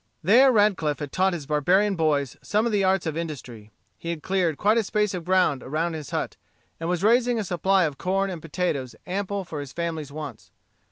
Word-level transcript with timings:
There 0.23 0.51
Radcliff 0.51 0.97
had 0.97 1.11
taught 1.11 1.31
his 1.33 1.45
barbarian 1.45 1.95
boys 1.95 2.35
some 2.41 2.65
of 2.65 2.71
the 2.71 2.83
arts 2.83 3.05
of 3.05 3.15
industry. 3.15 3.69
He 3.99 4.09
had 4.09 4.23
cleared 4.23 4.57
quite 4.57 4.79
a 4.79 4.83
space 4.83 5.13
of 5.13 5.23
ground 5.25 5.61
around 5.61 5.93
his 5.93 6.09
hut, 6.09 6.37
and 6.79 6.89
was 6.89 7.03
raising 7.03 7.37
a 7.37 7.43
supply 7.43 7.83
of 7.83 7.99
corn 7.99 8.31
and 8.31 8.41
potatoes 8.41 8.95
ample 9.05 9.45
for 9.45 9.59
his 9.59 9.73
family 9.73 10.03
wants. 10.09 10.49